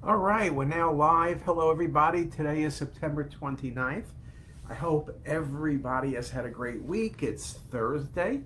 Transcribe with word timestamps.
All 0.00 0.16
right, 0.16 0.54
we're 0.54 0.64
now 0.64 0.92
live. 0.92 1.42
Hello, 1.42 1.72
everybody. 1.72 2.24
Today 2.26 2.62
is 2.62 2.72
September 2.76 3.28
29th. 3.28 4.04
I 4.70 4.72
hope 4.72 5.10
everybody 5.26 6.14
has 6.14 6.30
had 6.30 6.44
a 6.44 6.50
great 6.50 6.80
week. 6.84 7.24
It's 7.24 7.54
Thursday. 7.72 8.40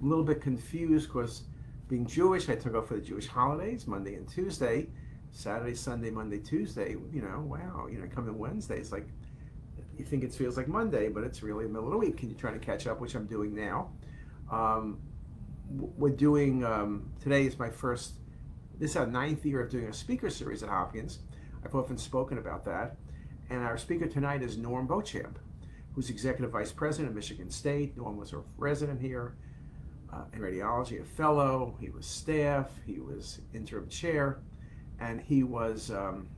I'm 0.00 0.06
a 0.06 0.08
little 0.08 0.24
bit 0.24 0.40
confused 0.40 1.08
because 1.08 1.42
being 1.86 2.06
Jewish, 2.06 2.48
I 2.48 2.54
took 2.54 2.74
off 2.74 2.88
for 2.88 2.94
the 2.94 3.02
Jewish 3.02 3.26
holidays, 3.26 3.86
Monday 3.86 4.14
and 4.14 4.26
Tuesday. 4.26 4.86
Saturday, 5.32 5.74
Sunday, 5.74 6.08
Monday, 6.08 6.38
Tuesday. 6.38 6.96
You 7.12 7.20
know, 7.20 7.40
wow, 7.46 7.88
you 7.92 7.98
know, 7.98 8.06
coming 8.06 8.38
Wednesday, 8.38 8.78
it's 8.78 8.90
like 8.90 9.06
you 9.98 10.04
think 10.06 10.24
it 10.24 10.32
feels 10.32 10.56
like 10.56 10.66
Monday, 10.66 11.10
but 11.10 11.24
it's 11.24 11.42
really 11.42 11.64
the 11.64 11.72
middle 11.72 11.88
of 11.88 11.92
the 11.92 11.98
week. 11.98 12.16
Can 12.16 12.30
you 12.30 12.36
try 12.36 12.52
to 12.52 12.58
catch 12.58 12.86
up, 12.86 13.02
which 13.02 13.14
I'm 13.14 13.26
doing 13.26 13.54
now? 13.54 13.90
Um, 14.50 14.98
we're 15.68 16.08
doing, 16.08 16.64
um, 16.64 17.10
today 17.20 17.44
is 17.44 17.58
my 17.58 17.68
first 17.68 18.14
this 18.78 18.90
is 18.90 18.96
our 18.96 19.06
ninth 19.06 19.44
year 19.44 19.60
of 19.60 19.70
doing 19.70 19.86
a 19.86 19.92
speaker 19.92 20.28
series 20.28 20.62
at 20.62 20.68
Hopkins. 20.68 21.20
I've 21.64 21.74
often 21.74 21.96
spoken 21.96 22.38
about 22.38 22.64
that. 22.66 22.96
And 23.48 23.62
our 23.62 23.78
speaker 23.78 24.06
tonight 24.06 24.42
is 24.42 24.58
Norm 24.58 24.86
Beauchamp, 24.86 25.38
who's 25.94 26.10
Executive 26.10 26.50
Vice 26.50 26.72
President 26.72 27.08
of 27.08 27.14
Michigan 27.14 27.50
State. 27.50 27.96
Norm 27.96 28.16
was 28.16 28.32
a 28.32 28.42
resident 28.58 29.00
here 29.00 29.36
uh, 30.12 30.24
in 30.32 30.40
radiology, 30.40 31.00
a 31.00 31.04
fellow. 31.04 31.76
He 31.80 31.88
was 31.88 32.06
staff, 32.06 32.68
he 32.84 33.00
was 33.00 33.40
interim 33.54 33.88
chair, 33.88 34.40
and 35.00 35.20
he 35.20 35.42
was 35.42 35.90
um, 35.90 36.28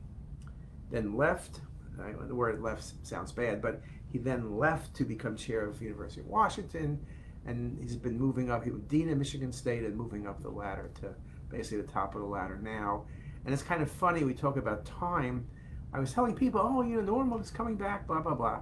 then 0.91 1.17
left. 1.17 1.59
the 1.97 2.35
word 2.35 2.61
left 2.61 2.93
sounds 3.05 3.31
bad, 3.31 3.61
but 3.61 3.81
he 4.11 4.17
then 4.17 4.57
left 4.57 4.95
to 4.95 5.03
become 5.03 5.35
chair 5.35 5.65
of 5.65 5.79
the 5.79 5.85
University 5.85 6.21
of 6.21 6.27
Washington, 6.27 6.99
and 7.45 7.77
he's 7.81 7.95
been 7.95 8.17
moving 8.17 8.49
up. 8.49 8.63
He 8.63 8.71
was 8.71 8.81
dean 8.83 9.09
of 9.09 9.17
Michigan 9.17 9.51
State 9.51 9.83
and 9.83 9.95
moving 9.95 10.25
up 10.25 10.41
the 10.41 10.49
ladder 10.49 10.89
to 11.01 11.15
basically 11.49 11.81
the 11.81 11.91
top 11.91 12.15
of 12.15 12.21
the 12.21 12.27
ladder 12.27 12.59
now. 12.61 13.05
And 13.45 13.53
it's 13.53 13.63
kind 13.63 13.81
of 13.81 13.89
funny, 13.89 14.23
we 14.23 14.33
talk 14.33 14.57
about 14.57 14.85
time. 14.85 15.47
I 15.93 15.99
was 15.99 16.13
telling 16.13 16.35
people, 16.35 16.61
oh, 16.63 16.81
you 16.81 16.97
know, 16.97 17.01
Normal 17.01 17.39
is 17.39 17.51
coming 17.51 17.75
back, 17.75 18.07
blah, 18.07 18.21
blah, 18.21 18.35
blah. 18.35 18.61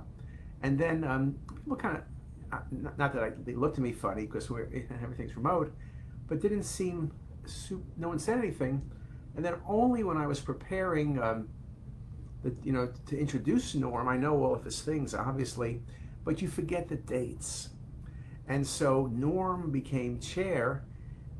And 0.61 0.77
then 0.77 1.03
um, 1.03 1.35
people 1.49 1.75
kind 1.75 1.97
of, 1.97 2.03
uh, 2.51 2.59
not 2.71 3.13
that 3.13 3.23
I, 3.23 3.31
they 3.43 3.53
looked 3.53 3.77
at 3.77 3.83
me 3.83 3.91
funny 3.91 4.25
because 4.25 4.49
we're, 4.49 4.63
everything's 5.03 5.35
remote, 5.35 5.73
but 6.27 6.41
didn't 6.41 6.63
seem, 6.63 7.11
no 7.97 8.07
one 8.07 8.19
said 8.19 8.37
anything. 8.37 8.89
And 9.35 9.43
then 9.43 9.55
only 9.67 10.03
when 10.03 10.17
I 10.17 10.25
was 10.25 10.39
preparing, 10.39 11.21
um, 11.21 11.49
the, 12.43 12.55
you 12.63 12.71
know, 12.71 12.91
to 13.07 13.19
introduce 13.19 13.75
Norm, 13.75 14.07
I 14.07 14.17
know 14.17 14.43
all 14.43 14.55
of 14.55 14.63
his 14.63 14.81
things, 14.81 15.13
obviously, 15.13 15.81
but 16.23 16.41
you 16.41 16.47
forget 16.47 16.87
the 16.87 16.95
dates. 16.95 17.69
And 18.47 18.65
so 18.65 19.07
Norm 19.13 19.71
became 19.71 20.19
chair 20.19 20.85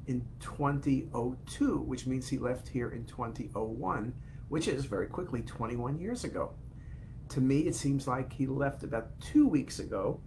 in 0.08 0.26
2002, 0.40 1.78
which 1.80 2.08
means 2.08 2.28
he 2.30 2.38
left 2.38 2.70
here 2.70 2.90
in 2.90 3.06
2001, 3.06 4.14
which 4.48 4.68
is 4.68 4.86
very 4.86 5.08
quickly 5.08 5.42
21 5.42 6.00
years 6.00 6.24
ago. 6.24 6.52
To 7.30 7.42
me, 7.42 7.60
it 7.62 7.76
seems 7.76 8.08
like 8.08 8.32
he 8.32 8.48
left 8.48 8.84
about 8.84 9.20
two 9.20 9.48
weeks 9.48 9.80
ago, 9.80 10.22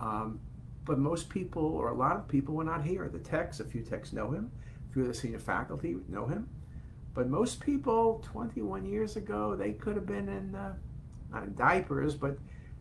um, 0.00 0.40
but 0.86 0.98
most 0.98 1.28
people, 1.28 1.62
or 1.62 1.90
a 1.90 1.94
lot 1.94 2.16
of 2.16 2.26
people, 2.26 2.54
were 2.54 2.64
not 2.64 2.82
here. 2.82 3.08
The 3.08 3.18
techs, 3.18 3.60
a 3.60 3.64
few 3.64 3.82
techs 3.82 4.14
know 4.14 4.30
him, 4.30 4.50
a 4.88 4.92
few 4.94 5.02
of 5.02 5.08
the 5.08 5.14
senior 5.14 5.38
faculty 5.38 5.96
know 6.08 6.26
him, 6.26 6.48
but 7.14 7.28
most 7.28 7.60
people 7.60 8.24
21 8.24 8.86
years 8.86 9.16
ago, 9.16 9.54
they 9.54 9.72
could 9.72 9.94
have 9.94 10.06
been 10.06 10.28
in, 10.30 10.54
uh, 10.54 10.72
not 11.30 11.42
in 11.42 11.54
diapers, 11.54 12.14
but 12.14 12.38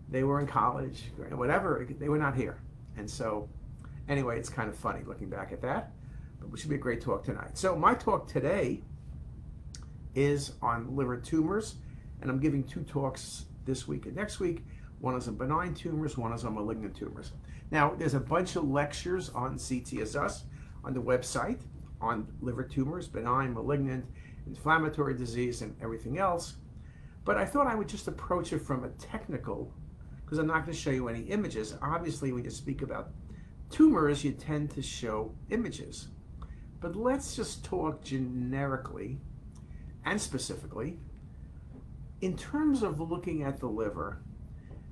they 0.10 0.24
were 0.24 0.40
in 0.40 0.48
college, 0.48 1.12
whatever, 1.32 1.86
they 2.00 2.08
were 2.08 2.18
not 2.18 2.36
here. 2.36 2.58
And 2.96 3.10
so, 3.10 3.50
anyway, 4.08 4.40
it's 4.40 4.50
kind 4.50 4.70
of 4.70 4.78
funny 4.78 5.02
looking 5.06 5.30
back 5.30 5.52
at 5.52 5.62
that 5.62 5.92
it 6.54 6.60
should 6.60 6.70
be 6.70 6.76
a 6.76 6.80
great 6.80 7.02
talk 7.02 7.24
tonight. 7.24 7.58
So 7.58 7.76
my 7.76 7.94
talk 7.94 8.28
today 8.28 8.82
is 10.16 10.54
on 10.62 10.96
liver 10.96 11.18
tumors, 11.18 11.76
and 12.22 12.30
I'm 12.30 12.40
giving 12.40 12.64
two 12.64 12.84
talks 12.84 13.46
this 13.66 13.88
week 13.88 14.06
and 14.06 14.16
next 14.16 14.40
week. 14.40 14.66
One 15.00 15.16
is 15.16 15.28
on 15.28 15.36
benign 15.36 15.74
tumors, 15.74 16.18
one 16.18 16.34
is 16.34 16.46
on 16.46 16.54
malignant 16.56 16.96
tumors. 16.96 17.32
Now, 17.72 17.96
there's 17.98 18.14
a 18.14 18.20
bunch 18.20 18.56
of 18.56 18.70
lectures 18.70 19.30
on 19.30 19.56
CTisus 19.56 20.44
on 20.84 20.94
the 20.94 21.02
website 21.02 21.62
on 22.02 22.28
liver 22.42 22.64
tumors, 22.64 23.08
benign, 23.08 23.54
malignant, 23.54 24.06
inflammatory 24.48 25.16
disease, 25.16 25.62
and 25.62 25.76
everything 25.82 26.18
else. 26.18 26.56
But 27.24 27.38
I 27.38 27.46
thought 27.46 27.68
I 27.68 27.76
would 27.76 27.88
just 27.88 28.08
approach 28.08 28.52
it 28.52 28.60
from 28.60 28.84
a 28.84 28.90
technical, 28.90 29.74
because 30.26 30.40
I'm 30.40 30.48
not 30.48 30.66
going 30.66 30.76
to 30.76 30.82
show 30.82 30.90
you 30.90 31.08
any 31.08 31.22
images. 31.22 31.78
Obviously, 31.82 32.32
when 32.32 32.44
you 32.44 32.50
speak 32.50 32.82
about 32.82 33.12
tumors, 33.70 34.24
you 34.24 34.32
tend 34.32 34.72
to 34.72 34.82
show 34.82 35.34
images. 35.50 36.10
But 36.82 36.96
let's 36.96 37.36
just 37.36 37.64
talk 37.64 38.04
generically 38.04 39.20
and 40.04 40.20
specifically. 40.20 40.98
In 42.22 42.36
terms 42.36 42.84
of 42.84 43.00
looking 43.00 43.44
at 43.44 43.60
the 43.60 43.68
liver, 43.68 44.22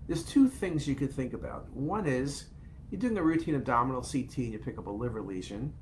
there's 0.08 0.24
two 0.24 0.48
things 0.48 0.88
you 0.88 0.96
could 0.96 1.12
think 1.12 1.34
about. 1.34 1.70
One 1.74 2.06
is 2.06 2.46
you're 2.90 3.02
doing 3.02 3.18
a 3.18 3.24
routine 3.24 3.56
abdominal 3.56 4.02
CT 4.02 4.38
and 4.38 4.54
you 4.54 4.60
pick 4.60 4.78
up 4.78 4.88
a 4.88 4.92
liver 4.92 5.22
lesion, 5.22 5.74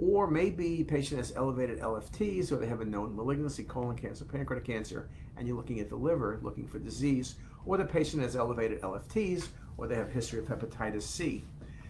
or 0.00 0.28
maybe 0.28 0.80
a 0.80 0.84
patient 0.84 1.18
has 1.18 1.32
elevated 1.36 1.80
LFTs 1.80 2.50
or 2.50 2.56
they 2.56 2.66
have 2.66 2.80
a 2.80 2.84
known 2.84 3.14
malignancy, 3.14 3.64
colon 3.64 3.96
cancer, 3.96 4.24
pancreatic 4.24 4.66
cancer, 4.66 5.08
and 5.36 5.46
you're 5.46 5.56
looking 5.56 5.80
at 5.80 5.88
the 5.88 5.96
liver 5.96 6.38
looking 6.42 6.66
for 6.66 6.78
disease, 6.78 7.36
or 7.66 7.76
the 7.76 7.84
patient 7.84 8.22
has 8.22 8.36
elevated 8.36 8.80
LFTs 8.82 9.48
or 9.76 9.88
they 9.88 9.96
have 9.96 10.10
history 10.10 10.38
of 10.38 10.46
hepatitis 10.46 11.02
C. 11.02 11.44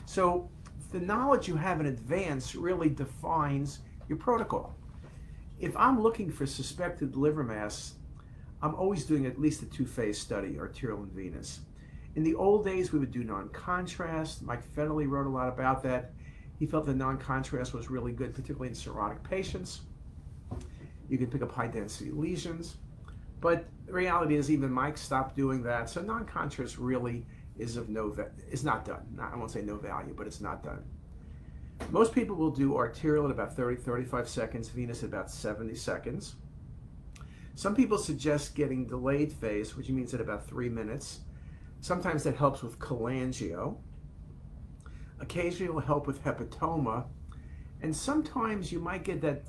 So 0.06 0.50
the 0.94 1.00
knowledge 1.00 1.49
you 1.49 1.56
have 1.56 1.81
in 1.81 1.87
advance 1.87 2.55
really 2.55 2.88
defines 2.88 3.81
your 4.09 4.16
protocol. 4.16 4.77
If 5.59 5.77
I'm 5.77 6.00
looking 6.00 6.31
for 6.31 6.47
suspected 6.47 7.16
liver 7.16 7.43
mass, 7.43 7.94
I'm 8.62 8.77
always 8.77 9.04
doing 9.04 9.27
at 9.27 9.41
least 9.41 9.62
a 9.62 9.66
two-phase 9.66 10.16
study, 10.16 10.56
arterial 10.56 11.03
and 11.03 11.10
venous. 11.10 11.62
In 12.15 12.22
the 12.22 12.37
old 12.37 12.65
days, 12.65 12.93
we 12.93 13.00
would 13.00 13.10
do 13.10 13.25
non-contrast. 13.25 14.43
Mike 14.43 14.62
Federle 14.72 15.09
wrote 15.09 15.27
a 15.27 15.31
lot 15.31 15.49
about 15.49 15.83
that. 15.83 16.12
He 16.60 16.65
felt 16.65 16.87
that 16.87 16.94
non-contrast 16.94 17.75
was 17.75 17.91
really 17.91 18.12
good, 18.12 18.33
particularly 18.33 18.69
in 18.69 18.75
cirrhotic 18.75 19.21
patients. 19.25 19.81
You 21.09 21.19
can 21.19 21.27
pick 21.27 21.43
up 21.43 21.50
high-density 21.50 22.12
lesions. 22.12 22.77
But 23.41 23.65
the 23.87 23.93
reality 23.93 24.37
is 24.37 24.49
even 24.49 24.71
Mike 24.71 24.97
stopped 24.97 25.34
doing 25.34 25.60
that. 25.65 25.91
So 25.91 26.03
non-contrast 26.03 26.78
really 26.78 27.27
is 27.59 27.76
of 27.76 27.88
no 27.88 28.15
is 28.50 28.65
not 28.65 28.84
done. 28.84 29.06
Not, 29.15 29.32
I 29.32 29.37
won't 29.37 29.50
say 29.50 29.62
no 29.62 29.76
value, 29.76 30.15
but 30.16 30.26
it's 30.26 30.41
not 30.41 30.62
done. 30.62 30.82
Most 31.91 32.15
people 32.15 32.37
will 32.37 32.50
do 32.50 32.76
arterial 32.76 33.25
at 33.25 33.31
about 33.31 33.56
30, 33.56 33.76
35 33.76 34.28
seconds, 34.28 34.69
venous 34.69 35.03
at 35.03 35.09
about 35.09 35.31
70 35.31 35.75
seconds. 35.75 36.37
Some 37.56 37.75
people 37.75 37.98
suggest 37.98 38.54
getting 38.54 38.87
delayed 38.87 39.32
phase, 39.32 39.76
which 39.76 39.88
means 39.88 40.12
at 40.15 40.20
about 40.20 40.47
three 40.47 40.69
minutes. 40.69 41.20
Sometimes 41.81 42.25
that 42.25 42.37
helps 42.37 42.62
with 42.62 42.78
cholangio. 42.78 43.76
Occasionally 45.21 45.66
it 45.66 45.75
will 45.75 45.81
help 45.81 46.06
with 46.06 46.25
hepatoma. 46.25 47.04
And 47.82 47.94
sometimes 47.94 48.72
you 48.72 48.81
might 48.81 49.04
get 49.04 49.21
that 49.21 49.44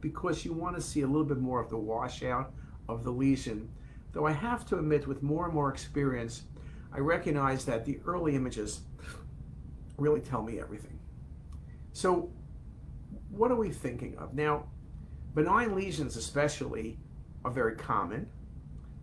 because 0.00 0.44
you 0.44 0.52
want 0.52 0.76
to 0.76 0.82
see 0.82 1.02
a 1.02 1.06
little 1.06 1.24
bit 1.24 1.38
more 1.38 1.60
of 1.60 1.70
the 1.70 1.78
washout 1.78 2.52
of 2.88 3.04
the 3.04 3.10
lesion. 3.10 3.70
Though 4.12 4.26
I 4.26 4.32
have 4.32 4.66
to 4.66 4.78
admit, 4.78 5.06
with 5.06 5.22
more 5.22 5.44
and 5.44 5.54
more 5.54 5.70
experience, 5.70 6.42
I 6.96 7.00
recognize 7.00 7.66
that 7.66 7.84
the 7.84 8.00
early 8.06 8.34
images 8.34 8.80
really 9.98 10.20
tell 10.20 10.42
me 10.42 10.58
everything. 10.58 10.98
So 11.92 12.30
what 13.30 13.50
are 13.50 13.56
we 13.56 13.70
thinking 13.70 14.16
of? 14.16 14.32
Now, 14.32 14.64
benign 15.34 15.74
lesions 15.74 16.16
especially 16.16 16.98
are 17.44 17.50
very 17.50 17.76
common. 17.76 18.30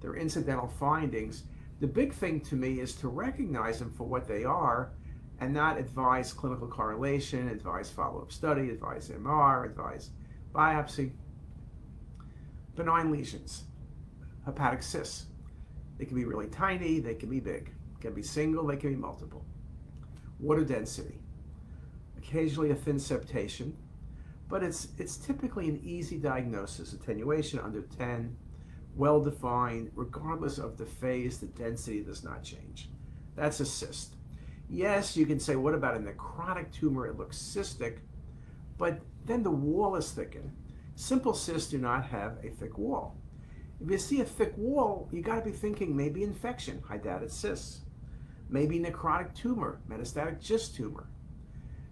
They're 0.02 0.16
incidental 0.16 0.68
findings. 0.68 1.44
The 1.82 1.88
big 1.88 2.14
thing 2.14 2.42
to 2.42 2.56
me 2.56 2.80
is 2.80 2.96
to 2.96 3.10
recognize 3.10 3.78
them 3.78 3.92
for 3.92 4.08
what 4.08 4.28
they 4.28 4.44
are 4.44 4.94
and 5.40 5.54
not 5.54 5.78
advise 5.78 6.34
clinical 6.34 6.68
correlation, 6.68 7.48
advise 7.50 7.92
follow-up 7.92 8.32
study, 8.32 8.72
advise 8.72 9.10
MR, 9.10 9.66
advise 9.66 10.10
biopsy. 10.52 11.12
Benign 12.76 13.12
lesions, 13.12 13.66
hepatic 14.46 14.82
cysts. 14.82 15.26
They 16.00 16.06
can 16.06 16.16
be 16.16 16.26
really 16.26 16.48
tiny, 16.48 17.00
they 17.00 17.14
can 17.14 17.30
be 17.30 17.40
big. 17.40 17.72
Can 18.04 18.14
be 18.14 18.22
single, 18.22 18.68
they 18.68 18.76
can 18.76 18.90
be 18.90 18.96
multiple. 18.98 19.46
Water 20.38 20.66
density. 20.66 21.22
Occasionally 22.18 22.72
a 22.72 22.76
thin 22.76 22.98
septation, 22.98 23.72
but 24.50 24.62
it's, 24.62 24.90
it's 24.98 25.16
typically 25.16 25.70
an 25.70 25.80
easy 25.86 26.18
diagnosis. 26.18 26.92
Attenuation 26.92 27.60
under 27.60 27.82
10, 27.82 28.36
well 28.98 29.22
defined, 29.22 29.90
regardless 29.96 30.58
of 30.58 30.78
the 30.78 30.86
phase, 30.86 31.38
the 31.38 31.46
density 31.46 32.02
does 32.02 32.26
not 32.26 32.44
change. 32.44 32.90
That's 33.38 33.62
a 33.62 33.66
cyst. 33.66 34.16
Yes, 34.68 35.16
you 35.16 35.26
can 35.26 35.40
say, 35.40 35.56
what 35.56 35.74
about 35.74 35.96
a 35.96 36.00
necrotic 36.00 36.74
tumor? 36.74 37.08
It 37.08 37.18
looks 37.18 37.38
cystic, 37.38 38.00
but 38.78 39.00
then 39.24 39.44
the 39.44 39.50
wall 39.50 39.96
is 39.96 40.12
thickened. 40.12 40.52
Simple 40.96 41.34
cysts 41.34 41.72
do 41.72 41.78
not 41.78 42.08
have 42.08 42.38
a 42.44 42.50
thick 42.50 42.78
wall. 42.78 43.16
If 43.80 43.90
you 43.90 43.98
see 43.98 44.20
a 44.20 44.26
thick 44.26 44.54
wall, 44.58 45.08
you 45.14 45.22
got 45.22 45.36
to 45.36 45.50
be 45.50 45.56
thinking 45.56 45.96
maybe 45.96 46.22
infection, 46.24 46.84
hydatid 46.86 47.32
cysts, 47.32 47.80
maybe 48.54 48.80
necrotic 48.80 49.34
tumor, 49.34 49.80
metastatic 49.90 50.40
GIST 50.40 50.76
tumor. 50.76 51.08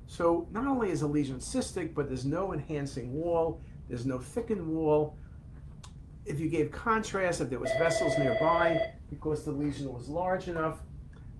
So 0.05 0.47
not 0.51 0.67
only 0.67 0.91
is 0.91 1.01
a 1.01 1.07
lesion 1.07 1.37
cystic, 1.37 1.95
but 1.95 2.07
there's 2.07 2.23
no 2.23 2.53
enhancing 2.53 3.11
wall, 3.13 3.59
there's 3.89 4.05
no 4.05 4.19
thickened 4.19 4.65
wall. 4.65 5.17
if 6.23 6.39
you 6.39 6.49
gave 6.49 6.71
contrast, 6.71 7.41
if 7.41 7.49
there 7.49 7.57
was 7.57 7.71
vessels 7.79 8.15
nearby, 8.19 8.79
because 9.09 9.43
the 9.43 9.51
lesion 9.51 9.91
was 9.91 10.07
large 10.07 10.47
enough, 10.47 10.77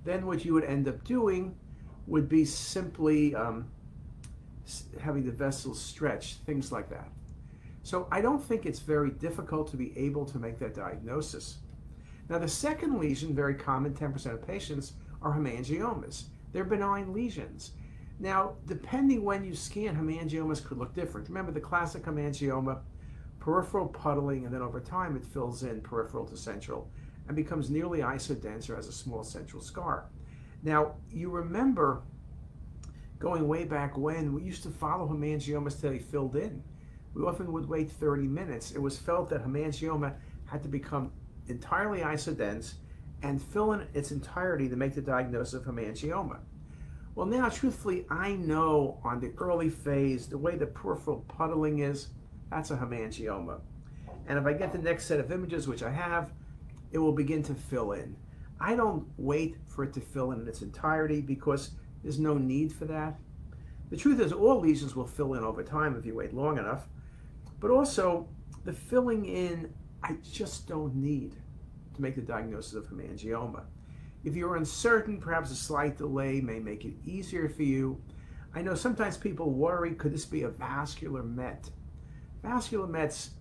then 0.03 0.25
what 0.25 0.43
you 0.43 0.55
would 0.55 0.63
end 0.63 0.87
up 0.87 1.03
doing 1.03 1.55
would 2.07 2.27
be 2.27 2.43
simply 2.43 3.35
um, 3.35 3.69
having 4.99 5.23
the 5.23 5.31
vessels 5.31 5.79
stretch, 5.79 6.37
things 6.47 6.71
like 6.71 6.89
that. 6.89 7.07
So 7.83 8.07
I 8.11 8.21
don't 8.21 8.43
think 8.43 8.65
it's 8.65 8.79
very 8.79 9.11
difficult 9.11 9.69
to 9.69 9.77
be 9.77 9.95
able 9.95 10.25
to 10.25 10.39
make 10.39 10.57
that 10.59 10.73
diagnosis. 10.73 11.59
Now 12.27 12.39
the 12.39 12.47
second 12.47 12.99
lesion, 12.99 13.35
very 13.35 13.53
common, 13.53 13.93
10% 13.93 14.33
of 14.33 14.47
patients, 14.47 14.93
are 15.21 15.33
hemangiomas. 15.33 16.25
They're 16.51 16.63
benign 16.63 17.13
lesions. 17.13 17.71
Now, 18.19 18.55
depending 18.67 19.23
when 19.23 19.43
you 19.43 19.55
scan, 19.55 19.95
hemangiomas 19.95 20.63
could 20.63 20.77
look 20.77 20.93
different. 20.93 21.27
Remember 21.27 21.51
the 21.51 21.59
classic 21.59 22.03
hemangioma, 22.03 22.79
peripheral 23.39 23.87
puddling, 23.87 24.45
and 24.45 24.53
then 24.53 24.61
over 24.61 24.79
time 24.79 25.15
it 25.15 25.25
fills 25.25 25.63
in 25.63 25.81
peripheral 25.81 26.25
to 26.25 26.37
central 26.37 26.91
and 27.27 27.35
becomes 27.35 27.69
nearly 27.69 27.99
isodense 27.99 28.69
or 28.69 28.75
has 28.75 28.87
a 28.87 28.91
small 28.91 29.23
central 29.23 29.61
scar. 29.61 30.05
Now, 30.63 30.95
you 31.09 31.29
remember 31.29 32.03
going 33.17 33.47
way 33.47 33.63
back 33.63 33.97
when 33.97 34.33
we 34.33 34.43
used 34.43 34.63
to 34.63 34.69
follow 34.69 35.07
hemangiomas 35.07 35.79
till 35.79 35.91
they 35.91 35.99
filled 35.99 36.35
in. 36.35 36.63
We 37.13 37.23
often 37.23 37.51
would 37.51 37.67
wait 37.67 37.91
30 37.91 38.27
minutes. 38.27 38.71
It 38.71 38.81
was 38.81 38.97
felt 38.97 39.29
that 39.29 39.45
hemangioma 39.45 40.13
had 40.45 40.63
to 40.63 40.69
become 40.69 41.11
entirely 41.47 41.99
isodense 41.99 42.75
and 43.23 43.41
fill 43.41 43.73
in 43.73 43.87
its 43.93 44.11
entirety 44.11 44.67
to 44.69 44.75
make 44.75 44.93
the 44.93 45.01
diagnosis 45.01 45.53
of 45.53 45.63
hemangioma. 45.65 46.39
Well, 47.13 47.27
now, 47.27 47.49
truthfully, 47.49 48.05
I 48.09 48.33
know 48.33 48.99
on 49.03 49.19
the 49.19 49.33
early 49.37 49.69
phase, 49.69 50.27
the 50.27 50.37
way 50.37 50.55
the 50.55 50.65
peripheral 50.65 51.25
puddling 51.27 51.79
is, 51.79 52.07
that's 52.49 52.71
a 52.71 52.77
hemangioma. 52.77 53.59
And 54.27 54.39
if 54.39 54.45
I 54.45 54.53
get 54.53 54.71
the 54.71 54.77
next 54.77 55.05
set 55.05 55.19
of 55.19 55.31
images, 55.31 55.67
which 55.67 55.83
I 55.83 55.91
have, 55.91 56.31
it 56.91 56.99
will 56.99 57.11
begin 57.11 57.43
to 57.43 57.53
fill 57.53 57.91
in. 57.93 58.15
I 58.59 58.75
don't 58.75 59.07
wait 59.17 59.57
for 59.67 59.83
it 59.83 59.93
to 59.93 60.01
fill 60.01 60.31
in 60.31 60.47
its 60.47 60.61
entirety 60.61 61.21
because 61.21 61.71
there's 62.03 62.19
no 62.19 62.37
need 62.37 62.71
for 62.71 62.85
that. 62.85 63.19
The 63.89 63.97
truth 63.97 64.19
is, 64.21 64.31
all 64.31 64.59
lesions 64.59 64.95
will 64.95 65.07
fill 65.07 65.33
in 65.33 65.43
over 65.43 65.63
time 65.63 65.97
if 65.97 66.05
you 66.05 66.15
wait 66.15 66.33
long 66.33 66.57
enough. 66.57 66.87
But 67.59 67.71
also, 67.71 68.29
the 68.63 68.73
filling 68.73 69.25
in, 69.25 69.73
I 70.03 70.15
just 70.23 70.67
don't 70.67 70.95
need 70.95 71.35
to 71.95 72.01
make 72.01 72.15
the 72.15 72.21
diagnosis 72.21 72.73
of 72.73 72.85
hemangioma. 72.85 73.63
If 74.23 74.35
you're 74.35 74.55
uncertain, 74.55 75.19
perhaps 75.19 75.51
a 75.51 75.55
slight 75.55 75.97
delay 75.97 76.41
may 76.41 76.59
make 76.59 76.85
it 76.85 76.93
easier 77.05 77.49
for 77.49 77.63
you. 77.63 78.01
I 78.53 78.61
know 78.61 78.75
sometimes 78.75 79.17
people 79.17 79.51
worry, 79.51 79.95
could 79.95 80.13
this 80.13 80.25
be 80.25 80.43
a 80.43 80.49
vascular 80.49 81.23
met? 81.23 81.69
Vascular 82.43 82.87
mets 82.87 83.31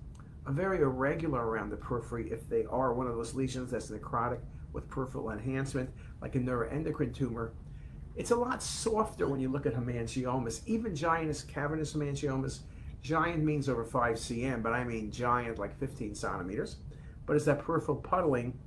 are 0.47 0.53
very 0.53 0.79
irregular 0.79 1.47
around 1.47 1.71
the 1.71 1.77
periphery 1.77 2.31
if 2.31 2.49
they 2.49 2.65
are 2.67 2.95
one 2.95 3.07
of 3.07 3.15
those 3.15 3.35
lesions 3.35 3.71
that's 3.71 3.91
necrotic 3.91 4.41
with 4.73 4.89
peripheral 4.89 5.31
enhancement, 5.31 5.91
like 6.23 6.35
a 6.35 6.39
neuroendocrine 6.39 7.15
tumor. 7.15 7.53
It's 8.17 8.31
a 8.31 8.37
lot 8.37 8.63
softer 8.63 9.29
when 9.29 9.41
you 9.41 9.49
look 9.49 9.67
at 9.67 9.75
hemangiomas, 9.75 10.63
even 10.67 10.95
giant 10.95 11.45
cavernous 11.49 11.93
hemangiomas. 11.95 12.61
Giant 13.03 13.43
means 13.43 13.69
over 13.69 13.85
5 13.85 14.17
cm, 14.17 14.63
but 14.63 14.73
I 14.73 14.85
mean 14.85 15.11
giant 15.11 15.59
like 15.59 15.79
15 15.79 16.15
centimeters. 16.15 16.77
But 17.27 17.37
it's 17.37 17.45
that 17.45 17.61
peripheral 17.61 17.99
puddling 17.99 18.59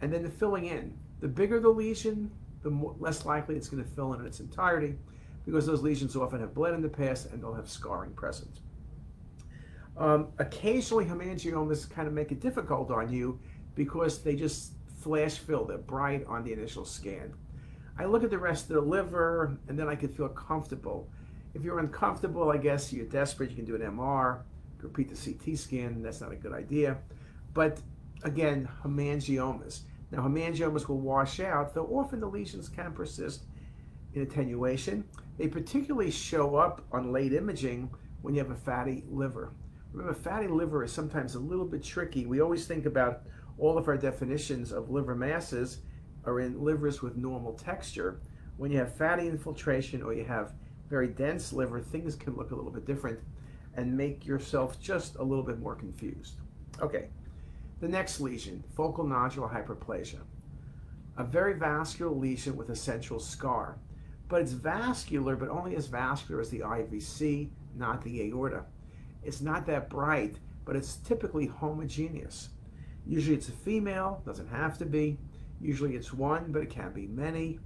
and 0.00 0.12
then 0.12 0.22
the 0.22 0.30
filling 0.30 0.66
in. 0.66 0.96
The 1.20 1.28
bigger 1.28 1.60
the 1.60 1.68
lesion, 1.68 2.30
the 2.62 2.70
more, 2.70 2.94
less 2.98 3.24
likely 3.26 3.56
it's 3.56 3.68
going 3.68 3.82
to 3.82 3.88
fill 3.90 4.14
in 4.14 4.20
in 4.20 4.26
its 4.26 4.40
entirety 4.40 4.96
because 5.44 5.66
those 5.66 5.82
lesions 5.82 6.16
often 6.16 6.40
have 6.40 6.54
bled 6.54 6.74
in 6.74 6.82
the 6.82 6.88
past 6.88 7.26
and 7.26 7.42
they'll 7.42 7.54
have 7.54 7.68
scarring 7.68 8.12
present. 8.12 8.60
Um, 9.96 10.28
occasionally, 10.38 11.04
hemangiomas 11.04 11.88
kind 11.88 12.08
of 12.08 12.14
make 12.14 12.32
it 12.32 12.40
difficult 12.40 12.90
on 12.90 13.12
you 13.12 13.38
because 13.74 14.22
they 14.22 14.34
just 14.34 14.72
flash 15.00 15.38
fill, 15.38 15.64
they're 15.64 15.78
bright 15.78 16.24
on 16.26 16.44
the 16.44 16.52
initial 16.52 16.84
scan. 16.84 17.34
I 17.98 18.04
look 18.06 18.24
at 18.24 18.30
the 18.30 18.38
rest 18.38 18.70
of 18.70 18.76
the 18.76 18.80
liver 18.80 19.58
and 19.68 19.78
then 19.78 19.88
I 19.88 19.94
can 19.94 20.08
feel 20.08 20.28
comfortable. 20.28 21.08
If 21.54 21.62
you're 21.62 21.80
uncomfortable, 21.80 22.50
I 22.50 22.56
guess 22.56 22.92
you're 22.92 23.06
desperate, 23.06 23.50
you 23.50 23.56
can 23.56 23.64
do 23.64 23.74
an 23.74 23.82
MR, 23.82 24.42
repeat 24.80 25.14
the 25.14 25.32
CT 25.32 25.58
scan, 25.58 26.02
that's 26.02 26.20
not 26.20 26.32
a 26.32 26.36
good 26.36 26.52
idea. 26.52 26.98
But 27.52 27.80
again, 28.22 28.68
hemangiomas. 28.84 29.80
Now, 30.10 30.22
hemangiomas 30.22 30.88
will 30.88 31.00
wash 31.00 31.40
out, 31.40 31.74
though 31.74 31.86
often 31.86 32.20
the 32.20 32.26
lesions 32.26 32.68
can 32.68 32.92
persist 32.92 33.44
in 34.14 34.22
attenuation. 34.22 35.04
They 35.38 35.48
particularly 35.48 36.10
show 36.10 36.56
up 36.56 36.82
on 36.92 37.12
late 37.12 37.32
imaging 37.32 37.90
when 38.22 38.34
you 38.34 38.40
have 38.40 38.50
a 38.50 38.56
fatty 38.56 39.04
liver. 39.08 39.52
Remember, 39.92 40.14
fatty 40.14 40.48
liver 40.48 40.84
is 40.84 40.92
sometimes 40.92 41.34
a 41.34 41.40
little 41.40 41.64
bit 41.64 41.82
tricky. 41.82 42.26
We 42.26 42.40
always 42.40 42.66
think 42.66 42.86
about 42.86 43.22
all 43.58 43.78
of 43.78 43.88
our 43.88 43.96
definitions 43.96 44.72
of 44.72 44.90
liver 44.90 45.14
masses 45.14 45.80
are 46.24 46.40
in 46.40 46.62
livers 46.62 47.02
with 47.02 47.16
normal 47.16 47.54
texture. 47.54 48.20
When 48.56 48.70
you 48.70 48.78
have 48.78 48.94
fatty 48.94 49.26
infiltration 49.26 50.02
or 50.02 50.12
you 50.12 50.24
have 50.24 50.52
very 50.88 51.08
dense 51.08 51.52
liver, 51.52 51.80
things 51.80 52.14
can 52.14 52.36
look 52.36 52.50
a 52.50 52.54
little 52.54 52.70
bit 52.70 52.84
different 52.84 53.18
and 53.74 53.96
make 53.96 54.26
yourself 54.26 54.80
just 54.80 55.16
a 55.16 55.22
little 55.22 55.44
bit 55.44 55.58
more 55.58 55.74
confused. 55.74 56.34
Okay, 56.80 57.08
the 57.80 57.88
next 57.88 58.20
lesion, 58.20 58.62
focal 58.76 59.04
nodular 59.04 59.50
hyperplasia. 59.50 60.20
A 61.16 61.24
very 61.24 61.54
vascular 61.54 62.12
lesion 62.12 62.56
with 62.56 62.68
a 62.70 62.76
central 62.76 63.18
scar. 63.18 63.78
But 64.28 64.42
it's 64.42 64.52
vascular, 64.52 65.34
but 65.34 65.48
only 65.48 65.74
as 65.76 65.86
vascular 65.86 66.40
as 66.40 66.50
the 66.50 66.60
IVC, 66.60 67.48
not 67.76 68.02
the 68.02 68.22
aorta. 68.22 68.64
It's 69.22 69.40
not 69.40 69.66
that 69.66 69.90
bright, 69.90 70.36
but 70.64 70.76
it's 70.76 70.96
typically 70.96 71.46
homogeneous. 71.46 72.50
Usually 73.06 73.36
it's 73.36 73.48
a 73.48 73.52
female, 73.52 74.22
doesn't 74.24 74.48
have 74.48 74.78
to 74.78 74.86
be. 74.86 75.18
Usually 75.60 75.96
it's 75.96 76.12
one, 76.12 76.52
but 76.52 76.62
it 76.62 76.70
can 76.70 76.92
be 76.92 77.06
many. 77.06 77.58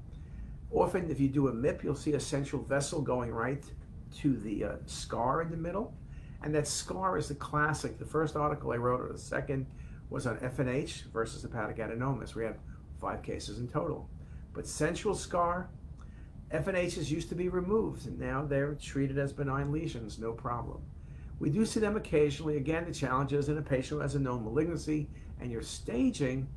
Often, 0.71 1.11
if 1.11 1.21
you 1.21 1.29
do 1.29 1.49
a 1.49 1.53
MIP, 1.53 1.85
you'll 1.85 1.95
see 1.95 2.15
a 2.15 2.21
central 2.21 2.63
vessel 2.63 3.01
going 3.01 3.31
right 3.31 3.63
to 4.19 4.37
the 4.37 4.65
uh, 4.65 4.73
scar 4.87 5.43
in 5.43 5.51
the 5.51 5.57
middle. 5.57 5.95
And 6.43 6.55
that 6.55 6.67
scar 6.67 7.17
is 7.17 7.29
the 7.29 7.35
classic. 7.35 7.99
The 7.99 8.05
first 8.05 8.37
article 8.37 8.73
I 8.73 8.77
wrote, 8.77 9.01
or 9.01 9.13
the 9.13 9.19
second, 9.19 9.67
was 10.11 10.27
on 10.27 10.37
FNH 10.39 11.05
versus 11.13 11.43
hepatic 11.43 11.77
adenomas. 11.79 12.35
We 12.35 12.45
had 12.45 12.59
five 13.01 13.23
cases 13.23 13.59
in 13.59 13.69
total. 13.69 14.09
But 14.53 14.67
central 14.67 15.15
scar, 15.15 15.69
FNHs 16.53 17.11
used 17.11 17.29
to 17.31 17.35
be 17.35 17.49
removed, 17.49 18.07
and 18.07 18.19
now 18.19 18.45
they're 18.45 18.75
treated 18.75 19.19
as 19.19 19.33
benign 19.33 19.73
lesions, 19.73 20.19
no 20.19 20.33
problem. 20.33 20.83
We 21.41 21.51
do 21.51 21.67
see 21.67 21.81
them 21.81 21.97
occasionally. 21.97 22.57
Again, 22.57 22.85
the 22.85 22.95
challenge 22.95 23.33
is 23.33 23.49
in 23.49 23.59
a 23.59 23.63
patient 23.63 23.99
who 23.99 24.01
has 24.01 24.15
a 24.15 24.21
known 24.21 24.45
malignancy 24.45 25.09
and 25.41 25.51
you're 25.51 25.63
staging, 25.63 26.49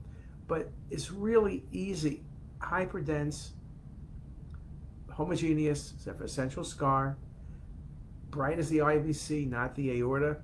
but 0.48 0.70
it's 0.92 1.12
really 1.12 1.64
easy. 1.72 2.24
Hyperdense, 2.60 3.50
homogeneous, 5.10 5.94
except 5.96 6.20
for 6.20 6.26
a 6.26 6.30
central 6.30 6.64
scar, 6.64 7.18
bright 8.30 8.60
as 8.60 8.70
the 8.70 8.78
IVC, 8.78 9.50
not 9.50 9.76
the 9.76 10.00
aorta. 10.00 10.38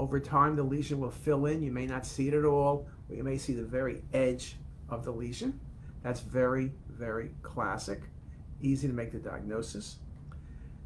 Over 0.00 0.18
time, 0.18 0.56
the 0.56 0.62
lesion 0.62 0.98
will 0.98 1.10
fill 1.10 1.44
in. 1.44 1.62
You 1.62 1.72
may 1.72 1.84
not 1.84 2.06
see 2.06 2.26
it 2.28 2.32
at 2.32 2.46
all, 2.46 2.88
or 3.10 3.14
you 3.14 3.22
may 3.22 3.36
see 3.36 3.52
the 3.52 3.66
very 3.66 4.00
edge 4.14 4.56
of 4.88 5.04
the 5.04 5.10
lesion. 5.10 5.60
That's 6.02 6.20
very, 6.20 6.72
very 6.88 7.32
classic. 7.42 8.00
Easy 8.62 8.88
to 8.88 8.94
make 8.94 9.12
the 9.12 9.18
diagnosis. 9.18 9.98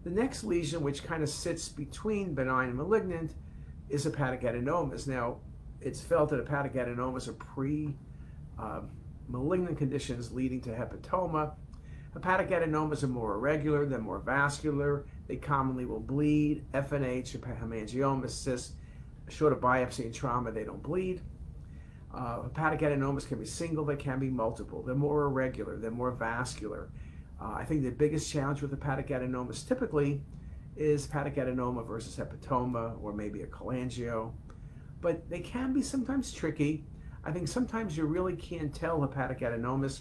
The 0.03 0.11
next 0.11 0.43
lesion, 0.43 0.83
which 0.83 1.05
kind 1.05 1.23
of 1.23 1.29
sits 1.29 1.69
between 1.69 2.35
benign 2.35 2.71
and 2.71 2.77
malignant, 2.77 3.35
is 3.89 4.03
hepatic 4.03 4.43
adenomas. 4.43 5.07
Now, 5.07 5.37
it's 5.81 6.01
felt 6.01 6.31
that 6.31 6.41
hepatic 6.41 6.75
adenomas 6.75 7.29
are 7.29 7.35
pre 7.35 7.95
um, 8.59 8.91
malignant 9.29 9.79
conditions 9.79 10.33
leading 10.33 10.61
to 10.63 10.71
hepatoma. 10.71 11.53
Hepatic 12.15 12.51
adenomas 12.51 13.05
are 13.05 13.09
more 13.09 13.35
irregular, 13.35 13.87
they're 13.87 14.01
more 14.01 14.19
vascular, 14.19 15.07
they 15.29 15.37
commonly 15.37 15.85
will 15.85 16.01
bleed. 16.01 16.65
FNH, 16.73 17.39
hemangioma, 17.39 18.29
cysts, 18.29 18.73
short 19.29 19.53
of 19.53 19.61
biopsy 19.61 20.01
and 20.01 20.15
trauma, 20.15 20.51
they 20.53 20.65
don't 20.65 20.83
bleed. 20.83 21.21
Uh, 22.13 22.43
hepatic 22.43 22.81
adenomas 22.81 23.27
can 23.27 23.39
be 23.39 23.47
single, 23.47 23.85
they 23.85 23.97
can 23.97 24.19
be 24.19 24.29
multiple. 24.29 24.83
They're 24.83 24.95
more 24.95 25.25
irregular, 25.25 25.77
they're 25.77 25.91
more 25.91 26.13
vascular. 26.13 26.91
Uh, 27.41 27.55
I 27.57 27.65
think 27.65 27.83
the 27.83 27.91
biggest 27.91 28.31
challenge 28.31 28.63
with 28.63 28.71
hepatic 28.71 29.09
adenomas 29.09 29.67
typically 29.67 30.21
is 30.77 31.07
hepatic 31.07 31.37
adenoma 31.37 31.87
versus 31.87 32.17
hepatoma 32.17 33.03
or 33.03 33.13
maybe 33.13 33.43
a 33.43 33.47
cholangio. 33.47 34.33
But 35.01 35.29
they 35.29 35.41
can 35.41 35.73
be 35.73 35.83
sometimes 35.83 36.33
tricky. 36.33 36.85
I 37.25 37.33
think 37.33 37.49
sometimes 37.49 37.97
you 37.97 38.05
really 38.05 38.37
can't 38.37 38.73
tell 38.73 39.01
hepatic 39.01 39.41
adenomas 39.41 40.01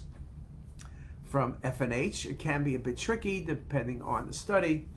from 1.24 1.54
FNH. 1.64 2.30
It 2.30 2.38
can 2.38 2.64
be 2.64 2.76
a 2.76 2.80
bit 2.80 2.98
tricky 2.98 3.44
depending 3.44 4.02
on 4.04 4.28
the 4.28 4.34
study. 4.34 4.88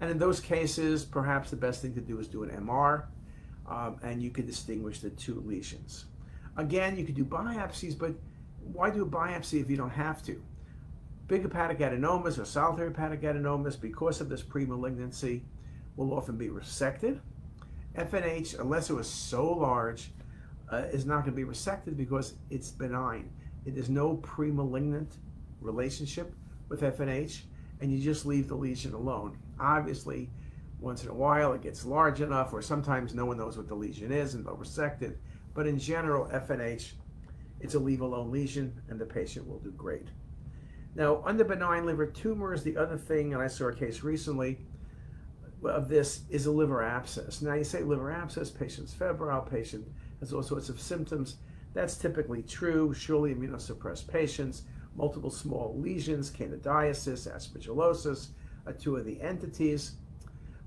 And 0.00 0.10
in 0.10 0.18
those 0.18 0.40
cases, 0.40 1.04
perhaps 1.04 1.50
the 1.50 1.56
best 1.56 1.82
thing 1.82 1.94
to 1.94 2.00
do 2.00 2.18
is 2.18 2.28
do 2.28 2.42
an 2.44 2.50
MR 2.50 3.04
um, 3.66 3.98
and 4.02 4.22
you 4.22 4.30
can 4.30 4.46
distinguish 4.46 5.00
the 5.00 5.10
two 5.10 5.42
lesions. 5.46 6.06
Again, 6.56 6.96
you 6.96 7.04
could 7.04 7.14
do 7.14 7.24
biopsies, 7.24 7.98
but 7.98 8.14
why 8.60 8.90
do 8.90 9.02
a 9.02 9.06
biopsy 9.06 9.60
if 9.60 9.70
you 9.70 9.76
don't 9.76 9.90
have 9.90 10.22
to? 10.24 10.42
Big 11.28 11.42
hepatic 11.42 11.78
adenomas 11.78 12.38
or 12.38 12.44
solitary 12.44 12.88
hepatic 12.88 13.22
adenomas, 13.22 13.80
because 13.80 14.20
of 14.20 14.28
this 14.28 14.42
premalignancy, 14.42 15.42
will 15.96 16.12
often 16.14 16.36
be 16.36 16.48
resected. 16.48 17.20
FNH, 17.96 18.58
unless 18.58 18.90
it 18.90 18.94
was 18.94 19.08
so 19.08 19.50
large, 19.52 20.10
uh, 20.70 20.84
is 20.92 21.04
not 21.04 21.24
going 21.24 21.36
to 21.36 21.46
be 21.46 21.50
resected 21.50 21.96
because 21.96 22.34
it's 22.50 22.70
benign. 22.70 23.30
It 23.66 23.76
is 23.76 23.88
no 23.88 24.16
pre-malignant 24.16 25.16
relationship 25.60 26.34
with 26.68 26.80
FNH, 26.80 27.42
and 27.80 27.92
you 27.92 28.02
just 28.02 28.26
leave 28.26 28.48
the 28.48 28.54
lesion 28.54 28.94
alone. 28.94 29.36
Obviously, 29.60 30.30
once 30.82 31.04
in 31.04 31.10
a 31.10 31.14
while 31.14 31.52
it 31.52 31.62
gets 31.62 31.84
large 31.84 32.20
enough, 32.20 32.52
or 32.52 32.60
sometimes 32.60 33.14
no 33.14 33.24
one 33.24 33.38
knows 33.38 33.56
what 33.56 33.68
the 33.68 33.74
lesion 33.74 34.12
is 34.12 34.34
and 34.34 34.44
they'll 34.44 34.56
resect 34.56 35.02
it. 35.02 35.18
But 35.54 35.66
in 35.66 35.78
general, 35.78 36.26
FNH, 36.26 36.92
it's 37.60 37.74
a 37.74 37.78
leave 37.78 38.00
alone 38.00 38.30
lesion, 38.30 38.82
and 38.88 39.00
the 39.00 39.06
patient 39.06 39.46
will 39.46 39.60
do 39.60 39.70
great. 39.70 40.08
Now, 40.94 41.22
under 41.24 41.44
benign 41.44 41.86
liver 41.86 42.06
tumors, 42.06 42.62
the 42.62 42.76
other 42.76 42.98
thing, 42.98 43.32
and 43.32 43.42
I 43.42 43.46
saw 43.46 43.66
a 43.66 43.74
case 43.74 44.02
recently 44.02 44.58
of 45.64 45.88
this, 45.88 46.22
is 46.28 46.46
a 46.46 46.50
liver 46.50 46.82
abscess. 46.82 47.40
Now, 47.40 47.54
you 47.54 47.64
say 47.64 47.82
liver 47.82 48.10
abscess, 48.10 48.50
patient's 48.50 48.92
febrile, 48.92 49.42
patient 49.42 49.86
has 50.20 50.32
all 50.32 50.42
sorts 50.42 50.68
of 50.68 50.80
symptoms. 50.80 51.36
That's 51.72 51.96
typically 51.96 52.42
true. 52.42 52.92
Surely 52.92 53.34
immunosuppressed 53.34 54.08
patients, 54.08 54.62
multiple 54.96 55.30
small 55.30 55.78
lesions, 55.78 56.30
candidiasis, 56.30 57.30
aspergillosis, 57.30 58.28
are 58.66 58.72
two 58.72 58.96
of 58.96 59.04
the 59.04 59.20
entities. 59.22 59.92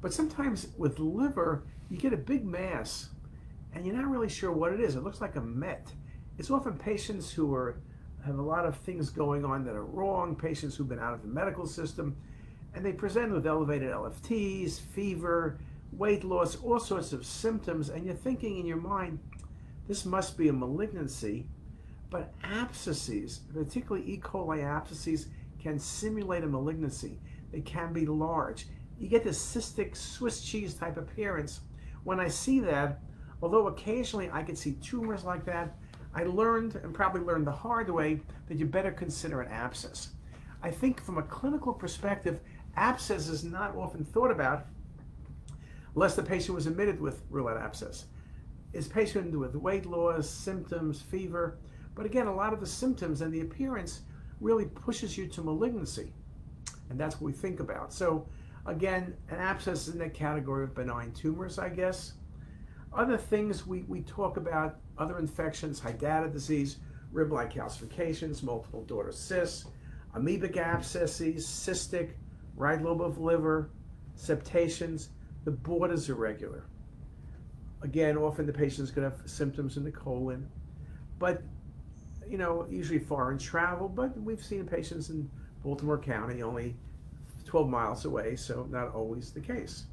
But 0.05 0.13
sometimes 0.13 0.67
with 0.77 0.99
liver, 0.99 1.63
you 1.89 1.97
get 1.97 2.13
a 2.13 2.17
big 2.17 2.45
mass 2.45 3.09
and 3.73 3.83
you're 3.83 3.95
not 3.95 4.05
really 4.05 4.29
sure 4.29 4.51
what 4.51 4.71
it 4.71 4.79
is. 4.79 4.95
It 4.95 5.03
looks 5.03 5.19
like 5.19 5.35
a 5.35 5.41
met. 5.41 5.91
It's 6.37 6.51
often 6.51 6.77
patients 6.77 7.31
who 7.31 7.51
are 7.55 7.79
have 8.23 8.37
a 8.37 8.41
lot 8.43 8.67
of 8.67 8.77
things 8.77 9.09
going 9.09 9.43
on 9.43 9.65
that 9.65 9.73
are 9.73 9.83
wrong, 9.83 10.35
patients 10.35 10.75
who've 10.75 10.87
been 10.87 10.99
out 10.99 11.15
of 11.15 11.23
the 11.23 11.27
medical 11.27 11.65
system, 11.65 12.15
and 12.75 12.85
they 12.85 12.91
present 12.91 13.31
with 13.31 13.47
elevated 13.47 13.89
LFTs, 13.89 14.79
fever, 14.79 15.57
weight 15.91 16.23
loss, 16.23 16.55
all 16.57 16.79
sorts 16.79 17.11
of 17.11 17.25
symptoms, 17.25 17.89
and 17.89 18.05
you're 18.05 18.13
thinking 18.13 18.59
in 18.59 18.67
your 18.67 18.77
mind, 18.77 19.17
this 19.87 20.05
must 20.05 20.37
be 20.37 20.49
a 20.49 20.53
malignancy. 20.53 21.47
But 22.11 22.31
abscesses, 22.43 23.39
particularly 23.51 24.07
E. 24.07 24.19
coli 24.19 24.63
abscesses, 24.63 25.29
can 25.59 25.79
simulate 25.79 26.43
a 26.43 26.47
malignancy. 26.47 27.17
They 27.51 27.61
can 27.61 27.91
be 27.91 28.05
large. 28.05 28.67
You 28.99 29.09
get 29.09 29.23
this 29.23 29.39
cystic 29.39 29.95
Swiss 29.95 30.41
cheese 30.41 30.73
type 30.73 30.97
appearance. 30.97 31.61
When 32.03 32.19
I 32.19 32.27
see 32.27 32.59
that, 32.61 33.01
although 33.41 33.67
occasionally 33.67 34.29
I 34.31 34.43
can 34.43 34.55
see 34.55 34.73
tumors 34.73 35.23
like 35.23 35.45
that, 35.45 35.75
I 36.13 36.23
learned, 36.23 36.75
and 36.75 36.93
probably 36.93 37.21
learned 37.21 37.45
the 37.45 37.51
hard 37.51 37.89
way, 37.89 38.21
that 38.47 38.57
you 38.57 38.65
better 38.65 38.91
consider 38.91 39.41
an 39.41 39.51
abscess. 39.51 40.09
I 40.63 40.71
think 40.71 41.03
from 41.03 41.17
a 41.17 41.23
clinical 41.23 41.73
perspective, 41.73 42.39
abscess 42.77 43.27
is 43.27 43.43
not 43.43 43.75
often 43.75 44.05
thought 44.05 44.31
about 44.31 44.65
unless 45.93 46.15
the 46.15 46.23
patient 46.23 46.55
was 46.55 46.67
admitted 46.67 46.99
with 46.99 47.23
roulette 47.29 47.57
abscess. 47.57 48.05
Is 48.73 48.87
patient 48.87 49.37
with 49.37 49.55
weight 49.55 49.85
loss, 49.85 50.29
symptoms, 50.29 51.01
fever, 51.01 51.57
but 51.95 52.05
again, 52.05 52.27
a 52.27 52.35
lot 52.35 52.53
of 52.53 52.59
the 52.59 52.67
symptoms 52.67 53.21
and 53.21 53.33
the 53.33 53.41
appearance 53.41 54.01
really 54.41 54.65
pushes 54.65 55.17
you 55.17 55.27
to 55.27 55.41
malignancy. 55.41 56.11
And 56.89 56.99
that's 56.99 57.15
what 57.15 57.27
we 57.27 57.31
think 57.31 57.61
about. 57.61 57.93
So 57.93 58.27
again, 58.65 59.15
an 59.29 59.37
abscess 59.37 59.87
is 59.87 59.93
in 59.93 59.99
the 59.99 60.09
category 60.09 60.63
of 60.63 60.75
benign 60.75 61.11
tumors, 61.11 61.59
I 61.59 61.69
guess. 61.69 62.13
Other 62.93 63.17
things 63.17 63.67
we, 63.67 63.83
we 63.83 64.01
talk 64.01 64.37
about, 64.37 64.77
other 64.97 65.17
infections, 65.19 65.79
hydatid 65.81 66.31
disease, 66.31 66.77
rib-like 67.11 67.53
calcifications, 67.53 68.43
multiple 68.43 68.83
daughter 68.83 69.11
cysts, 69.11 69.65
amoebic 70.15 70.57
abscesses, 70.57 71.45
cystic, 71.45 72.11
right 72.55 72.81
lobe 72.81 73.01
of 73.01 73.19
liver, 73.19 73.69
septations, 74.15 75.09
the 75.43 75.51
borders 75.51 76.09
are 76.09 76.13
irregular. 76.13 76.63
Again, 77.81 78.17
often 78.17 78.45
the 78.45 78.53
patient's 78.53 78.91
going 78.91 79.09
to 79.09 79.15
have 79.15 79.29
symptoms 79.29 79.77
in 79.77 79.83
the 79.83 79.91
colon, 79.91 80.49
but 81.19 81.43
you 82.27 82.37
know, 82.37 82.65
usually 82.69 82.97
foreign 82.97 83.37
travel, 83.37 83.87
but 83.87 84.19
we've 84.19 84.43
seen 84.43 84.65
patients 84.65 85.09
in 85.09 85.29
Baltimore 85.63 85.99
County 85.99 86.41
only 86.41 86.75
12 87.45 87.69
miles 87.69 88.05
away, 88.05 88.35
so 88.35 88.67
not 88.69 88.93
always 88.93 89.31
the 89.31 89.39
case. 89.39 89.85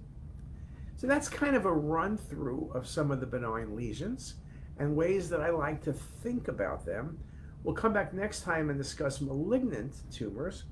So 0.97 1.07
that's 1.07 1.29
kind 1.29 1.57
of 1.57 1.67
a 1.67 1.73
run 1.73 2.17
through 2.17 2.71
of 2.75 2.87
some 2.87 3.11
of 3.11 3.21
the 3.21 3.27
benign 3.27 3.77
lesions 3.77 4.35
and 4.79 4.97
ways 4.97 5.29
that 5.31 5.41
I 5.41 5.51
like 5.51 5.83
to 5.85 5.93
think 5.93 6.49
about 6.49 6.87
them. 6.87 7.19
We'll 7.65 7.75
come 7.75 7.93
back 7.93 8.13
next 8.13 8.43
time 8.43 8.71
and 8.71 8.79
discuss 8.79 9.21
malignant 9.21 9.95
tumors. 10.11 10.65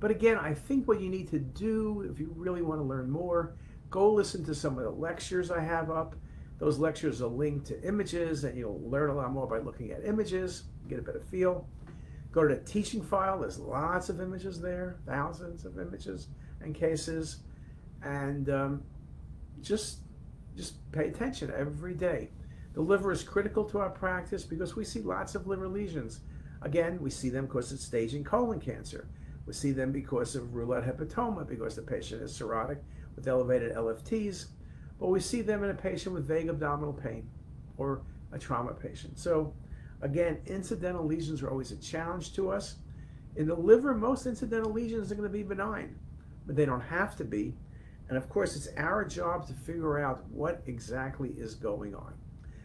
But 0.00 0.10
again, 0.10 0.36
I 0.36 0.54
think 0.54 0.86
what 0.86 1.00
you 1.00 1.08
need 1.08 1.28
to 1.30 1.38
do 1.38 2.08
if 2.10 2.18
you 2.18 2.32
really 2.36 2.62
want 2.62 2.80
to 2.80 2.84
learn 2.84 3.10
more, 3.10 3.54
go 3.90 4.12
listen 4.12 4.44
to 4.44 4.54
some 4.54 4.76
of 4.76 4.84
the 4.84 4.90
lectures 4.90 5.50
I 5.50 5.60
have 5.60 5.90
up. 5.90 6.16
Those 6.58 6.78
lectures 6.78 7.22
are 7.22 7.26
linked 7.28 7.66
to 7.68 7.82
images 7.82 8.44
and 8.44 8.56
you'll 8.56 8.80
learn 8.88 9.10
a 9.10 9.14
lot 9.14 9.32
more 9.32 9.46
by 9.46 9.58
looking 9.58 9.92
at 9.92 10.04
images, 10.04 10.64
get 10.88 10.98
a 10.98 11.02
better 11.02 11.20
feel. 11.20 11.66
Go 12.34 12.48
to 12.48 12.56
the 12.56 12.60
teaching 12.60 13.00
file, 13.00 13.38
there's 13.38 13.60
lots 13.60 14.08
of 14.08 14.20
images 14.20 14.60
there, 14.60 14.96
thousands 15.06 15.64
of 15.64 15.78
images 15.78 16.26
and 16.60 16.74
cases. 16.74 17.36
And 18.02 18.50
um, 18.50 18.82
just 19.62 19.98
just 20.56 20.90
pay 20.90 21.06
attention 21.06 21.52
every 21.56 21.94
day. 21.94 22.30
The 22.72 22.80
liver 22.80 23.12
is 23.12 23.22
critical 23.22 23.62
to 23.66 23.78
our 23.78 23.90
practice 23.90 24.42
because 24.42 24.74
we 24.74 24.84
see 24.84 25.00
lots 25.00 25.36
of 25.36 25.46
liver 25.46 25.68
lesions. 25.68 26.20
Again, 26.62 26.98
we 27.00 27.08
see 27.08 27.28
them 27.28 27.46
because 27.46 27.70
it's 27.70 27.84
staging 27.84 28.24
colon 28.24 28.60
cancer. 28.60 29.06
We 29.46 29.52
see 29.52 29.70
them 29.70 29.92
because 29.92 30.34
of 30.34 30.54
roulette 30.54 30.84
hepatoma, 30.84 31.46
because 31.46 31.76
the 31.76 31.82
patient 31.82 32.22
is 32.22 32.36
cirrhotic 32.36 32.78
with 33.14 33.28
elevated 33.28 33.76
LFTs. 33.76 34.46
But 34.98 35.08
we 35.08 35.20
see 35.20 35.40
them 35.40 35.62
in 35.62 35.70
a 35.70 35.74
patient 35.74 36.16
with 36.16 36.26
vague 36.26 36.48
abdominal 36.48 36.94
pain 36.94 37.28
or 37.76 38.02
a 38.32 38.38
trauma 38.40 38.72
patient. 38.72 39.20
So, 39.20 39.54
again, 40.02 40.38
incidental 40.46 41.04
lesions 41.04 41.42
are 41.42 41.50
always 41.50 41.72
a 41.72 41.76
challenge 41.76 42.34
to 42.34 42.50
us. 42.50 42.76
In 43.36 43.46
the 43.46 43.54
liver, 43.54 43.94
most 43.94 44.26
incidental 44.26 44.72
lesions 44.72 45.10
are 45.10 45.14
going 45.14 45.28
to 45.28 45.32
be 45.32 45.42
benign, 45.42 45.98
but 46.46 46.56
they 46.56 46.64
don't 46.64 46.80
have 46.80 47.16
to 47.16 47.24
be 47.24 47.54
and 48.08 48.18
of 48.18 48.28
course, 48.28 48.54
it's 48.56 48.68
our 48.76 49.04
job 49.04 49.46
to 49.46 49.54
figure 49.54 49.98
out 49.98 50.24
what 50.30 50.62
exactly 50.66 51.30
is 51.30 51.54
going 51.54 51.94
on. 51.94 52.14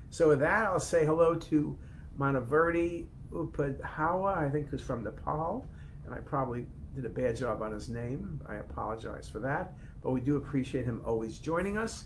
So 0.09 0.29
with 0.29 0.39
that, 0.39 0.65
I'll 0.65 0.79
say 0.79 1.05
hello 1.05 1.35
to 1.35 1.77
Manaverdi 2.17 3.07
Upadhawa, 3.31 4.37
I 4.37 4.49
think 4.49 4.67
who's 4.69 4.81
from 4.81 5.03
Nepal, 5.03 5.65
and 6.05 6.13
I 6.13 6.17
probably 6.19 6.65
did 6.95 7.05
a 7.05 7.09
bad 7.09 7.37
job 7.37 7.61
on 7.61 7.71
his 7.71 7.89
name. 7.89 8.41
I 8.47 8.55
apologize 8.55 9.29
for 9.29 9.39
that, 9.39 9.73
but 10.03 10.11
we 10.11 10.19
do 10.19 10.35
appreciate 10.35 10.85
him 10.85 11.01
always 11.05 11.37
joining 11.37 11.77
us. 11.77 12.05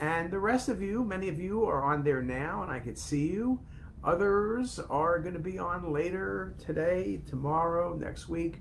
And 0.00 0.30
the 0.30 0.38
rest 0.38 0.68
of 0.68 0.82
you, 0.82 1.04
many 1.04 1.28
of 1.28 1.40
you 1.40 1.64
are 1.64 1.82
on 1.84 2.04
there 2.04 2.22
now, 2.22 2.62
and 2.62 2.70
I 2.70 2.80
could 2.80 2.98
see 2.98 3.28
you. 3.28 3.60
Others 4.08 4.80
are 4.90 5.18
going 5.18 5.34
to 5.34 5.40
be 5.40 5.58
on 5.58 5.92
later 5.92 6.54
today, 6.58 7.20
tomorrow, 7.26 7.94
next 7.94 8.28
week. 8.28 8.60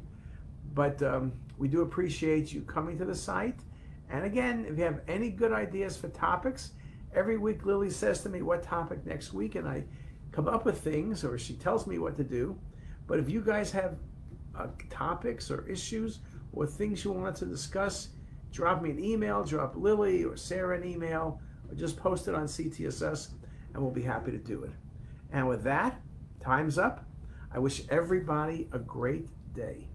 But 0.74 1.02
um, 1.02 1.34
we 1.58 1.68
do 1.68 1.82
appreciate 1.82 2.52
you 2.52 2.62
coming 2.62 2.98
to 2.98 3.06
the 3.06 3.16
site 3.16 3.60
and 4.10 4.24
again, 4.24 4.66
if 4.70 4.78
you 4.78 4.84
have 4.86 5.02
any 5.08 5.30
good 5.30 5.52
ideas 5.52 5.98
for 5.98 6.08
topics, 6.10 6.72
every 7.14 7.38
week 7.38 7.66
Lily 7.66 7.90
says 7.90 8.22
to 8.22 8.30
me 8.30 8.42
what 8.42 8.64
topic 8.64 9.06
next 9.06 9.34
week, 9.34 9.56
and 9.56 9.68
I 9.68 9.84
come 10.32 10.48
up 10.48 10.66
with 10.66 10.80
things, 10.80 11.24
or 11.24 11.38
she 11.38 11.54
tells 11.54 11.88
me 11.88 12.00
what 12.00 12.16
to 12.18 12.24
do. 12.24 12.58
But 13.06 13.20
if 13.20 13.30
you 13.30 13.42
guys 13.42 13.72
have 13.72 13.98
uh, 14.58 14.68
topics 14.90 15.52
or 15.52 15.68
issues 15.68 16.20
or 16.54 16.66
things 16.66 17.04
you 17.04 17.12
want 17.12 17.36
to 17.38 17.46
discuss, 17.46 18.10
drop 18.52 18.82
me 18.82 18.92
an 18.92 19.04
email, 19.04 19.44
drop 19.44 19.76
Lily 19.76 20.24
or 20.24 20.38
Sarah 20.38 20.78
an 20.78 20.86
email, 20.86 21.42
or 21.70 21.76
just 21.76 21.98
post 21.98 22.28
it 22.28 22.36
on 22.36 22.46
CTisus, 22.46 23.30
and 23.74 23.84
we'll 23.84 23.92
be 23.92 24.02
happy 24.02 24.32
to 24.32 24.38
do 24.38 24.64
it. 24.64 24.72
And 25.32 25.48
with 25.48 25.64
that, 25.64 26.02
time's 26.40 26.78
up. 26.78 27.06
I 27.52 27.60
wish 27.60 27.84
everybody 27.90 28.68
a 28.72 28.80
great 28.80 29.30
day. 29.54 29.88